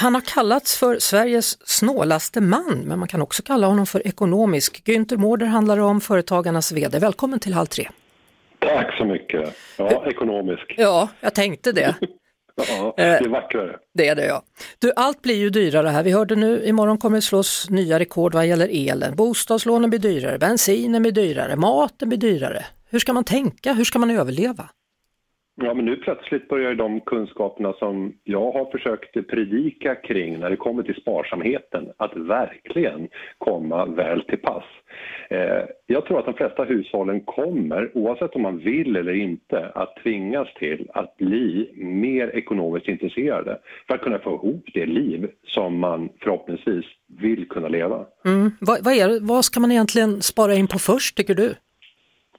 Han 0.00 0.14
har 0.14 0.20
kallats 0.20 0.78
för 0.78 0.98
Sveriges 0.98 1.68
snålaste 1.68 2.40
man, 2.40 2.82
men 2.86 2.98
man 2.98 3.08
kan 3.08 3.22
också 3.22 3.42
kalla 3.42 3.66
honom 3.66 3.86
för 3.86 4.06
ekonomisk. 4.06 4.82
Günther 4.84 5.16
Mårder 5.16 5.46
handlar 5.46 5.78
om 5.78 6.00
Företagarnas 6.00 6.72
VD. 6.72 6.98
Välkommen 6.98 7.40
till 7.40 7.54
Halv 7.54 7.66
tre. 7.66 7.88
Tack 8.58 8.98
så 8.98 9.04
mycket. 9.04 9.54
Ja, 9.76 10.06
ekonomisk. 10.10 10.74
Ja, 10.76 11.08
jag 11.20 11.34
tänkte 11.34 11.72
det. 11.72 11.94
Ja, 12.68 12.94
det 12.96 13.02
är 13.02 13.28
vackrare. 13.28 13.76
Det 13.94 14.08
är 14.08 14.14
det 14.14 14.26
ja. 14.26 14.42
Du, 14.78 14.92
allt 14.96 15.22
blir 15.22 15.36
ju 15.36 15.50
dyrare 15.50 15.88
här. 15.88 16.02
Vi 16.02 16.10
hörde 16.12 16.36
nu, 16.36 16.64
imorgon 16.64 16.98
kommer 16.98 17.16
det 17.16 17.22
slås 17.22 17.70
nya 17.70 17.98
rekord 17.98 18.34
vad 18.34 18.46
gäller 18.46 18.68
elen. 18.72 19.16
Bostadslånen 19.16 19.90
blir 19.90 20.00
dyrare, 20.00 20.38
bensinen 20.38 21.02
blir 21.02 21.12
dyrare, 21.12 21.56
maten 21.56 22.08
blir 22.08 22.18
dyrare. 22.18 22.64
Hur 22.90 22.98
ska 22.98 23.12
man 23.12 23.24
tänka? 23.24 23.72
Hur 23.72 23.84
ska 23.84 23.98
man 23.98 24.10
överleva? 24.10 24.68
Ja, 25.60 25.74
men 25.74 25.84
nu 25.84 25.96
plötsligt 25.96 26.48
börjar 26.48 26.74
de 26.74 27.00
kunskaperna 27.00 27.72
som 27.72 28.12
jag 28.24 28.52
har 28.52 28.70
försökt 28.70 29.28
predika 29.28 29.94
kring 29.94 30.40
när 30.40 30.50
det 30.50 30.56
kommer 30.56 30.82
till 30.82 30.94
sparsamheten 30.94 31.92
att 31.96 32.16
verkligen 32.16 33.08
komma 33.38 33.86
väl 33.86 34.22
till 34.22 34.38
pass. 34.38 34.64
Eh, 35.30 35.64
jag 35.86 36.06
tror 36.06 36.18
att 36.18 36.24
de 36.24 36.34
flesta 36.34 36.64
hushållen 36.64 37.20
kommer, 37.20 37.90
oavsett 37.94 38.34
om 38.34 38.42
man 38.42 38.58
vill 38.58 38.96
eller 38.96 39.12
inte, 39.12 39.70
att 39.74 39.96
tvingas 40.02 40.54
till 40.54 40.90
att 40.94 41.16
bli 41.16 41.70
mer 41.76 42.36
ekonomiskt 42.36 42.88
intresserade 42.88 43.58
för 43.86 43.94
att 43.94 44.00
kunna 44.00 44.18
få 44.18 44.30
ihop 44.30 44.64
det 44.74 44.86
liv 44.86 45.30
som 45.46 45.78
man 45.78 46.08
förhoppningsvis 46.20 46.84
vill 47.20 47.48
kunna 47.48 47.68
leva. 47.68 48.06
Mm. 48.24 48.50
Vad, 48.60 48.84
vad, 48.84 48.94
är, 48.94 49.26
vad 49.28 49.44
ska 49.44 49.60
man 49.60 49.72
egentligen 49.72 50.22
spara 50.22 50.54
in 50.54 50.66
på 50.66 50.78
först 50.78 51.16
tycker 51.16 51.34
du? 51.34 51.54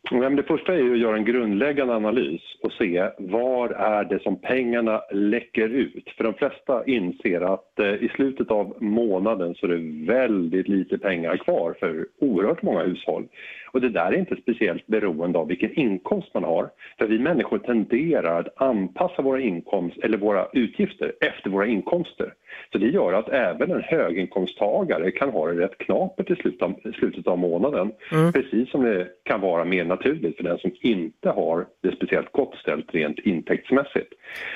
Det 0.02 0.44
första 0.48 0.76
är 0.76 0.92
att 0.92 0.98
göra 1.00 1.16
en 1.16 1.26
grundläggande 1.26 1.96
analys 1.96 2.42
och 2.64 2.72
se 2.72 3.10
var 3.18 3.70
är 3.70 4.04
det 4.04 4.24
som 4.24 4.42
pengarna 4.42 5.02
läcker 5.12 5.70
ut. 5.70 6.10
För 6.18 6.24
de 6.24 6.34
flesta 6.34 6.86
inser 6.86 7.42
att 7.42 7.80
eh, 7.80 7.94
i 7.94 8.12
slutet 8.16 8.52
av 8.52 8.78
månaden 8.80 9.56
så 9.56 9.66
är 9.66 9.70
det 9.70 10.12
väldigt 10.14 10.68
lite 10.68 10.98
pengar 10.98 11.38
kvar 11.38 11.76
för 11.80 12.06
oerhört 12.20 12.62
många 12.62 12.84
hushåll. 12.84 13.28
Och 13.72 13.82
det 13.82 13.90
där 13.90 14.12
är 14.12 14.18
inte 14.18 14.36
speciellt 14.36 14.88
beroende 14.88 15.40
av 15.40 15.48
vilken 15.48 15.80
inkomst 15.80 16.34
man 16.34 16.44
har. 16.44 16.70
För 16.98 17.08
vi 17.08 17.20
människor 17.20 17.58
tenderar 17.58 18.40
att 18.40 18.62
anpassa 18.62 19.22
våra 19.22 19.40
inkomster 19.40 20.06
eller 20.06 20.18
våra 20.18 20.48
utgifter 20.54 21.14
efter 21.22 21.50
våra 21.50 21.66
inkomster. 21.66 22.34
Så 22.72 22.78
det 22.78 22.88
gör 22.88 23.14
att 23.14 23.30
även 23.30 23.72
en 23.72 23.82
höginkomsttagare 23.82 25.12
kan 25.12 25.30
ha 25.30 25.48
det 25.48 25.62
rätt 25.62 25.78
knapert 25.78 26.32
i 26.32 26.36
slutet 26.36 26.62
av, 26.62 26.74
slutet 27.00 27.28
av 27.28 27.38
månaden. 27.38 27.92
Mm. 28.12 28.34
Precis 28.34 28.70
som 28.72 28.84
det 28.84 29.08
kan 29.24 29.42
vara 29.42 29.66
mer 29.66 29.86
naturligt 29.86 30.38
för 30.38 30.44
den 30.44 30.58
som 30.58 30.72
inte 30.82 31.30
har 31.30 31.66
det 31.84 31.96
speciellt 31.96 32.32
gott 32.32 32.56
ställt 32.56 32.94
rent 32.94 33.20
intäktsmässigt. 33.20 34.14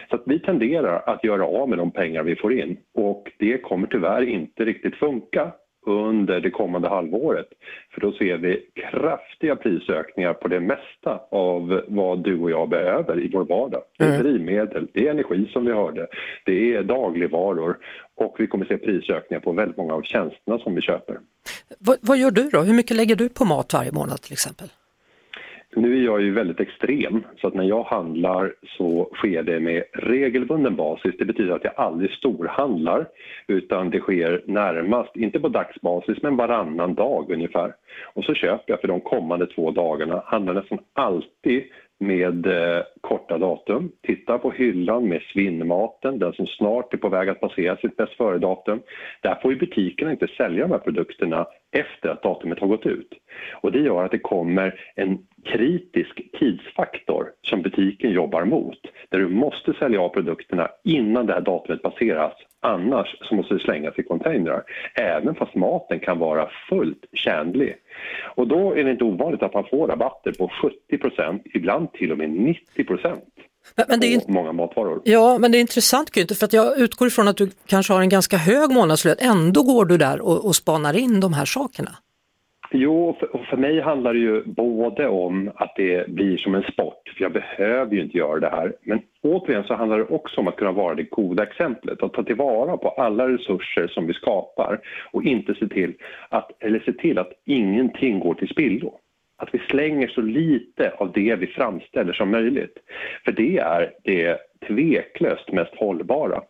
Så 0.10 0.20
vi 0.26 0.40
tenderar 0.40 1.04
att 1.06 1.24
göra 1.24 1.46
av 1.46 1.70
med 1.70 1.78
de 1.78 1.92
pengar 1.92 2.24
vi 2.24 2.36
får 2.36 2.54
in 2.54 2.78
och 2.94 3.32
det 3.40 3.58
kommer 3.58 3.88
tyvärr 3.88 4.22
inte 4.22 4.66
riktigt 4.66 4.96
funka 4.96 5.52
under 5.86 6.40
det 6.40 6.50
kommande 6.50 6.90
halvåret. 6.90 7.48
För 7.94 8.02
då 8.02 8.12
ser 8.12 8.38
vi 8.38 8.66
kraftiga 8.92 9.56
prisökningar 9.56 10.34
på 10.34 10.48
det 10.48 10.60
mesta 10.60 11.22
av 11.32 11.82
vad 11.88 12.24
du 12.24 12.40
och 12.40 12.52
jag 12.52 12.70
behöver 12.70 13.20
i 13.20 13.30
vår 13.34 13.46
vardag. 13.46 13.82
Det 13.98 14.04
är 14.04 14.10
mm. 14.10 14.24
drivmedel, 14.24 14.88
det 14.94 15.08
är 15.08 15.12
energi 15.12 15.50
som 15.54 15.66
vi 15.66 15.72
hörde, 15.72 16.08
det 16.46 16.76
är 16.76 16.84
dagligvaror 16.84 17.78
och 18.16 18.36
vi 18.40 18.48
kommer 18.48 18.66
se 18.66 18.78
prisökningar 18.78 19.42
på 19.42 19.52
väldigt 19.52 19.78
många 19.78 19.94
av 19.94 20.02
tjänsterna 20.02 20.60
som 20.60 20.76
vi 20.76 20.82
köper. 20.82 21.18
Vad, 21.80 21.98
vad 22.02 22.18
gör 22.18 22.32
du 22.32 22.50
då? 22.50 22.62
Hur 22.62 22.74
mycket 22.74 22.98
lägger 22.98 23.16
du 23.16 23.30
på 23.30 23.46
mat 23.46 23.74
varje 23.74 23.92
månad 23.92 24.22
till 24.22 24.34
exempel? 24.34 24.68
Nu 25.76 26.00
är 26.00 26.06
jag 26.06 26.22
ju 26.22 26.32
väldigt 26.32 26.60
extrem, 26.60 27.24
så 27.38 27.48
att 27.48 27.54
när 27.54 27.64
jag 27.64 27.84
handlar 27.84 28.54
så 28.78 29.10
sker 29.14 29.44
det 29.44 29.60
med 29.60 29.84
regelbunden 29.94 30.76
basis. 30.76 31.16
Det 31.20 31.26
betyder 31.26 31.56
att 31.56 31.64
jag 31.64 31.74
aldrig 31.78 32.12
storhandlar, 32.12 33.08
utan 33.48 33.90
det 33.90 34.00
sker 34.00 34.44
närmast, 34.46 35.16
inte 35.16 35.40
på 35.40 35.48
dagsbasis, 35.48 36.18
men 36.22 36.36
varannan 36.36 36.94
dag 36.94 37.32
ungefär. 37.32 37.74
Och 38.14 38.24
så 38.24 38.34
köper 38.34 38.74
jag 38.74 38.82
för 38.82 38.88
de 38.88 39.02
kommande 39.02 39.48
två 39.48 39.72
dagarna, 39.72 40.24
handlar 40.26 40.54
nästan 40.54 40.80
alltid 40.94 41.64
med 42.00 42.46
eh, 42.46 42.84
korta 43.02 43.38
datum. 43.38 43.92
Titta 44.02 44.38
på 44.38 44.52
hyllan 44.52 45.08
med 45.08 45.22
svinnmaten, 45.34 46.20
den 46.20 46.34
som 46.34 46.48
snart 46.48 46.94
är 46.94 46.98
på 46.98 47.10
väg 47.10 47.30
att 47.30 47.40
passera 47.40 47.78
sitt 47.78 47.98
bäst 47.98 48.14
före-datum. 48.14 48.82
Där 49.22 49.36
får 49.42 49.54
ju 49.54 49.60
butikerna 49.60 50.12
inte 50.12 50.28
sälja 50.28 50.64
de 50.64 50.72
här 50.72 50.80
produkterna 50.80 51.48
efter 51.74 52.10
att 52.10 52.24
datumet 52.24 52.60
har 52.60 52.68
gått 52.68 52.86
ut. 52.86 53.10
Och 53.54 53.72
det 53.72 53.80
gör 53.80 54.06
att 54.06 54.12
det 54.12 54.20
kommer 54.20 54.80
en 54.96 55.18
kritisk 55.46 56.22
tidsfaktor 56.40 57.32
som 57.42 57.62
butiken 57.62 58.12
jobbar 58.12 58.46
mot. 58.46 58.80
Där 59.10 59.20
du 59.20 59.28
måste 59.28 59.74
sälja 59.74 60.02
av 60.02 60.10
produkterna 60.10 60.70
innan 60.84 61.26
det 61.26 61.34
här 61.34 61.42
datumet 61.42 61.82
passeras. 61.82 62.34
Annars 62.60 63.16
så 63.22 63.36
måste 63.36 63.54
det 63.54 63.60
slängas 63.60 64.00
i 64.00 64.04
containrar. 64.04 64.64
Även 64.96 65.36
fast 65.36 65.56
maten 65.56 66.00
kan 66.00 66.20
vara 66.20 66.50
fullt 66.70 67.06
tjänlig. 67.14 67.76
Och 68.36 68.48
då 68.48 68.74
är 68.76 68.84
det 68.84 68.92
inte 68.92 69.04
ovanligt 69.04 69.44
att 69.44 69.54
man 69.54 69.66
får 69.70 69.88
rabatter 69.88 70.32
på 70.32 70.52
70% 70.92 71.42
ibland 71.54 71.94
till 71.94 72.12
och 72.12 72.18
med 72.18 72.30
90 72.30 72.86
men, 73.76 73.86
men 73.90 74.00
det 74.00 74.14
är, 74.14 74.22
många 74.28 74.52
matvaror. 74.52 75.02
Ja, 75.04 75.38
men 75.38 75.52
det 75.52 75.58
är 75.58 75.60
intressant 75.60 76.10
Günther, 76.12 76.36
för 76.36 76.46
att 76.46 76.54
jag 76.54 76.80
utgår 76.80 77.08
ifrån 77.08 77.28
att 77.28 77.38
du 77.38 77.50
kanske 77.66 77.94
har 77.94 78.02
en 78.02 78.10
ganska 78.10 78.38
hög 78.38 78.72
månadslön. 78.72 79.16
Ändå 79.20 79.64
går 79.64 79.86
du 79.86 79.98
där 79.98 80.22
och, 80.22 80.46
och 80.46 80.56
spanar 80.56 80.98
in 80.98 81.20
de 81.20 81.34
här 81.34 81.46
sakerna. 81.46 81.92
Jo, 82.76 83.16
för, 83.20 83.46
för 83.50 83.58
mig 83.58 83.82
handlar 83.82 84.14
det 84.14 84.20
ju 84.20 84.44
både 84.46 85.08
om 85.08 85.52
att 85.56 85.74
det 85.76 86.08
blir 86.08 86.38
som 86.38 86.56
en 86.56 86.64
sport, 86.64 87.14
för 87.18 87.24
jag 87.24 87.34
behöver 87.34 87.96
ju 87.96 88.02
inte 88.02 88.18
göra 88.18 88.40
det 88.40 88.50
här. 88.50 88.74
Men 88.82 89.02
återigen 89.24 89.64
så 89.64 89.74
handlar 89.74 89.98
det 89.98 90.04
också 90.04 90.42
om 90.42 90.48
att 90.48 90.56
kunna 90.56 90.72
vara 90.72 90.96
det 90.96 91.04
goda 91.04 91.44
exemplet, 91.44 92.04
att 92.04 92.14
ta 92.14 92.24
tillvara 92.24 92.78
på 92.78 92.90
alla 92.90 93.30
resurser 93.30 93.88
som 93.88 94.08
vi 94.08 94.14
skapar 94.14 94.80
och 95.12 95.24
inte 95.24 95.56
se 95.56 95.68
till 95.68 95.94
att, 96.30 96.52
eller 96.60 96.80
se 96.80 96.94
till 96.94 97.18
att 97.18 97.32
ingenting 97.46 98.20
går 98.20 98.34
till 98.34 98.50
spillo 98.50 99.00
att 99.44 99.54
vi 99.54 99.60
slänger 99.60 100.08
så 100.08 100.22
lite 100.22 100.92
av 100.98 101.12
det 101.12 101.36
vi 101.36 101.48
framställer 101.48 102.14
som 102.14 102.32
möjligt. 102.32 102.78
För 103.26 103.32
det 103.32 103.58
är 103.58 103.92
det 104.04 104.38
tveklöst 104.68 105.52
mest 105.52 105.76
hållbara. 105.76 106.42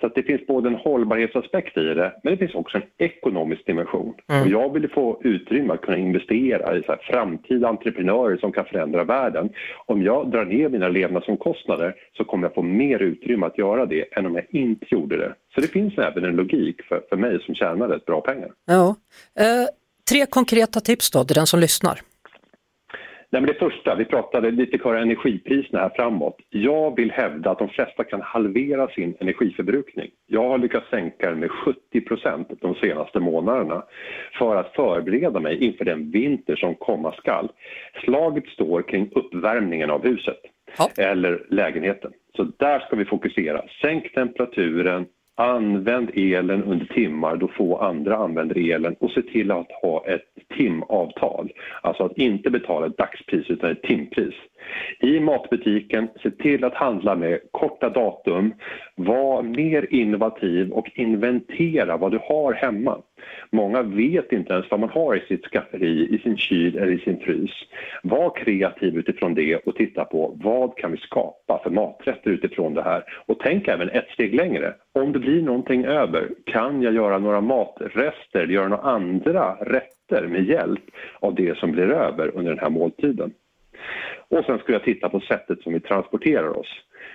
Så 0.00 0.06
att 0.06 0.14
det 0.14 0.22
finns 0.22 0.46
både 0.46 0.68
en 0.68 0.74
hållbarhetsaspekt 0.74 1.76
i 1.76 1.80
det, 1.80 2.12
men 2.22 2.32
det 2.32 2.36
finns 2.36 2.54
också 2.54 2.76
en 2.76 2.82
ekonomisk 2.98 3.66
dimension. 3.66 4.14
Mm. 4.28 4.42
Och 4.42 4.48
jag 4.48 4.72
vill 4.72 4.90
få 4.90 5.20
utrymme 5.24 5.74
att 5.74 5.80
kunna 5.80 5.96
investera 5.96 6.76
i 6.76 6.82
så 6.82 6.96
framtida 7.00 7.68
entreprenörer 7.68 8.36
som 8.36 8.52
kan 8.52 8.64
förändra 8.64 9.04
världen. 9.04 9.48
Om 9.86 10.02
jag 10.02 10.30
drar 10.30 10.44
ner 10.44 10.68
mina 10.68 10.88
levnadsomkostnader 10.88 11.94
så 12.16 12.24
kommer 12.24 12.46
jag 12.46 12.54
få 12.54 12.62
mer 12.62 12.98
utrymme 12.98 13.46
att 13.46 13.58
göra 13.58 13.86
det 13.86 14.16
än 14.16 14.26
om 14.26 14.34
jag 14.34 14.46
inte 14.50 14.86
gjorde 14.88 15.16
det. 15.16 15.34
Så 15.54 15.60
det 15.60 15.68
finns 15.68 15.98
även 15.98 16.24
en 16.24 16.36
logik 16.36 16.82
för, 16.82 17.02
för 17.08 17.16
mig 17.16 17.42
som 17.46 17.54
tjänar 17.54 17.88
rätt 17.88 18.04
bra 18.04 18.20
pengar. 18.20 18.50
Ja. 18.66 18.96
Eh, 19.38 19.68
tre 20.10 20.26
konkreta 20.26 20.80
tips 20.80 21.10
då 21.10 21.24
till 21.24 21.34
den 21.34 21.46
som 21.46 21.60
lyssnar. 21.60 22.00
Nej, 23.34 23.40
men 23.40 23.48
det 23.48 23.58
första, 23.58 23.94
vi 23.94 24.04
pratade 24.04 24.50
lite 24.50 24.78
kring 24.78 25.00
energipriserna 25.00 25.80
här 25.80 25.90
framåt. 25.96 26.36
Jag 26.50 26.96
vill 26.96 27.10
hävda 27.10 27.50
att 27.50 27.58
de 27.58 27.68
flesta 27.68 28.04
kan 28.04 28.20
halvera 28.20 28.88
sin 28.88 29.16
energiförbrukning. 29.20 30.10
Jag 30.26 30.48
har 30.48 30.58
lyckats 30.58 30.90
sänka 30.90 31.30
den 31.30 31.40
med 31.40 31.50
70 31.50 32.00
procent 32.00 32.48
de 32.60 32.74
senaste 32.74 33.20
månaderna 33.20 33.82
för 34.38 34.56
att 34.56 34.74
förbereda 34.74 35.40
mig 35.40 35.64
inför 35.64 35.84
den 35.84 36.10
vinter 36.10 36.56
som 36.56 36.74
komma 36.74 37.12
skall. 37.12 37.48
Slaget 38.04 38.46
står 38.46 38.82
kring 38.82 39.10
uppvärmningen 39.14 39.90
av 39.90 40.04
huset 40.04 40.40
ja. 40.78 40.88
eller 40.96 41.46
lägenheten. 41.50 42.12
Så 42.36 42.46
där 42.56 42.80
ska 42.80 42.96
vi 42.96 43.04
fokusera. 43.04 43.62
Sänk 43.82 44.14
temperaturen, 44.14 45.06
Använd 45.36 46.10
elen 46.14 46.64
under 46.64 46.86
timmar 46.86 47.36
då 47.36 47.48
få 47.48 47.78
andra 47.78 48.16
använder 48.16 48.72
elen 48.72 48.96
och 49.00 49.10
se 49.10 49.22
till 49.22 49.50
att 49.50 49.72
ha 49.82 50.06
ett 50.06 50.33
timavtal. 50.56 51.52
Alltså 51.82 52.04
att 52.04 52.18
inte 52.18 52.50
betala 52.50 52.86
ett 52.86 52.98
dagspris 52.98 53.50
utan 53.50 53.70
ett 53.70 53.82
timpris. 53.82 54.34
I 55.00 55.20
matbutiken, 55.20 56.08
se 56.22 56.30
till 56.30 56.64
att 56.64 56.74
handla 56.74 57.14
med 57.14 57.40
korta 57.50 57.88
datum. 57.88 58.54
Var 58.96 59.42
mer 59.42 59.86
innovativ 59.90 60.70
och 60.72 60.90
inventera 60.94 61.96
vad 61.96 62.10
du 62.10 62.18
har 62.22 62.52
hemma. 62.52 62.98
Många 63.50 63.82
vet 63.82 64.32
inte 64.32 64.52
ens 64.52 64.70
vad 64.70 64.80
man 64.80 64.88
har 64.88 65.16
i 65.16 65.20
sitt 65.20 65.44
skafferi, 65.44 66.14
i 66.14 66.18
sin 66.18 66.36
kyl 66.36 66.76
eller 66.78 66.92
i 66.92 66.98
sin 66.98 67.20
frys. 67.20 67.50
Var 68.02 68.36
kreativ 68.36 68.96
utifrån 68.96 69.34
det 69.34 69.56
och 69.56 69.76
titta 69.76 70.04
på 70.04 70.38
vad 70.42 70.76
kan 70.76 70.92
vi 70.92 70.96
skapa 70.96 71.60
för 71.62 71.70
maträtter 71.70 72.30
utifrån 72.30 72.74
det 72.74 72.82
här. 72.82 73.04
Och 73.26 73.38
tänk 73.40 73.68
även 73.68 73.88
ett 73.88 74.08
steg 74.08 74.34
längre. 74.34 74.74
Om 74.92 75.12
det 75.12 75.18
blir 75.18 75.42
någonting 75.42 75.84
över, 75.84 76.28
kan 76.44 76.82
jag 76.82 76.94
göra 76.94 77.18
några 77.18 77.40
matrester 77.40 78.40
eller 78.40 78.54
göra 78.54 78.68
några 78.68 78.82
andra 78.82 79.54
rätter 79.54 80.26
med 80.26 80.44
hjälp 80.44 80.84
av 81.20 81.34
det 81.34 81.58
som 81.58 81.72
blir 81.72 81.90
över 81.90 82.36
under 82.36 82.50
den 82.50 82.60
här 82.60 82.70
måltiden? 82.70 83.32
Och 84.28 84.44
sen 84.44 84.58
skulle 84.58 84.74
jag 84.74 84.84
titta 84.84 85.08
på 85.08 85.20
sättet 85.20 85.62
som 85.62 85.72
vi 85.72 85.80
transporterar 85.80 86.58
oss. 86.58 86.68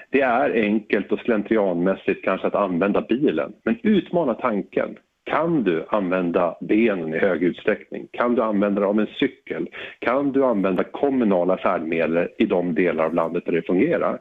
Det 0.10 0.22
är 0.22 0.64
enkelt 0.64 1.12
och 1.12 1.20
slentrianmässigt 1.20 2.24
kanske 2.24 2.48
att 2.48 2.56
använda 2.56 3.02
bilen, 3.02 3.54
men 3.64 3.80
utmana 3.84 4.34
tanken. 4.34 4.98
Kan 5.24 5.64
du 5.64 5.86
använda 5.90 6.58
benen 6.62 7.14
i 7.14 7.18
hög 7.18 7.44
utsträckning? 7.44 8.08
Kan 8.12 8.36
du 8.36 8.42
använda 8.42 8.82
dig 8.82 8.90
av 8.90 9.00
en 9.00 9.08
cykel? 9.08 9.70
Kan 10.00 10.32
du 10.32 10.46
använda 10.46 10.84
kommunala 10.84 11.58
färdmedel 11.58 12.28
i 12.38 12.46
de 12.46 12.76
delar 12.76 13.04
av 13.06 13.14
landet 13.14 13.46
där 13.46 13.52
det 13.52 13.62
fungerar? 13.62 14.20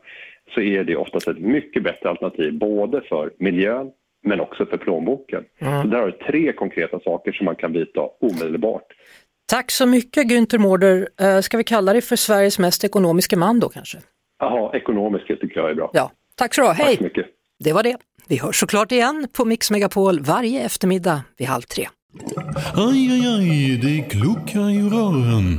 Så 0.54 0.60
är 0.60 0.84
det 0.84 0.96
oftast 0.96 1.28
ett 1.28 1.38
mycket 1.38 1.82
bättre 1.82 2.08
alternativ 2.08 2.58
både 2.58 3.00
för 3.00 3.30
miljön 3.38 3.90
men 4.22 4.40
också 4.40 4.66
för 4.66 4.76
plånboken. 4.76 5.44
Mm. 5.58 5.82
Så 5.82 5.88
där 5.88 5.98
har 5.98 6.06
du 6.06 6.12
tre 6.12 6.52
konkreta 6.52 7.00
saker 7.00 7.32
som 7.32 7.44
man 7.44 7.56
kan 7.56 7.72
vidta 7.72 8.00
omedelbart. 8.00 8.86
Tack 9.50 9.70
så 9.70 9.86
mycket 9.86 10.26
Günther 10.26 10.58
Mårder. 10.58 11.08
Eh, 11.20 11.40
ska 11.40 11.56
vi 11.56 11.64
kalla 11.64 11.92
dig 11.92 12.02
för 12.02 12.16
Sveriges 12.16 12.58
mest 12.58 12.84
ekonomiska 12.84 13.36
man 13.36 13.60
då 13.60 13.68
kanske? 13.68 13.98
Jaha, 14.38 14.76
ekonomisk 14.76 15.26
tycker 15.26 15.60
jag 15.60 15.70
är 15.70 15.74
bra. 15.74 15.90
Ja, 15.92 16.10
tack 16.34 16.54
så 16.54 16.60
du 16.60 16.68
Hej! 16.68 16.86
Tack 16.86 16.96
så 16.96 17.04
mycket. 17.04 17.26
Det 17.64 17.72
var 17.72 17.82
det. 17.82 17.96
Vi 18.28 18.36
hörs 18.36 18.60
såklart 18.60 18.92
igen 18.92 19.28
på 19.32 19.44
Mix 19.44 19.70
Megapol 19.70 20.20
varje 20.20 20.62
eftermiddag 20.64 21.22
vid 21.38 21.48
halv 21.48 21.62
tre. 21.62 21.88
Aj, 22.74 23.10
aj, 23.12 23.26
aj, 23.26 23.80
det 23.82 24.10
kluckar 24.10 24.70
i 24.70 24.82
rören. 24.82 25.56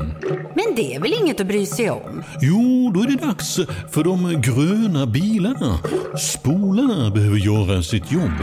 Men 0.56 0.76
det 0.76 0.96
är 0.96 1.00
väl 1.00 1.14
inget 1.22 1.42
att 1.42 1.48
bry 1.48 1.66
sig 1.66 1.90
om? 1.90 2.24
Jo, 2.42 2.92
då 2.94 3.02
är 3.02 3.08
det 3.08 3.26
dags 3.26 3.56
för 3.92 4.04
de 4.04 4.42
gröna 4.42 5.06
bilarna. 5.06 5.78
Spolarna 6.18 7.10
behöver 7.10 7.38
göra 7.38 7.82
sitt 7.82 8.12
jobb. 8.12 8.38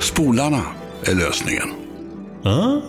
Spolarna 0.00 0.62
är 1.06 1.14
lösningen. 1.14 1.81
Ah, 2.44 2.80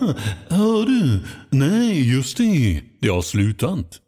hör 0.48 0.86
du? 0.86 1.20
Nej, 1.50 2.10
just 2.14 2.36
det. 2.36 2.80
Det 3.00 3.08
har 3.08 3.22
slutat. 3.22 4.00